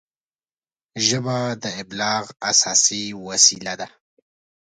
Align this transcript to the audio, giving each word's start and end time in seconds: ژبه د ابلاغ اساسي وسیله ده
ژبه 1.07 1.37
د 1.63 1.65
ابلاغ 1.81 2.23
اساسي 2.51 3.03
وسیله 3.27 3.73
ده 3.79 3.87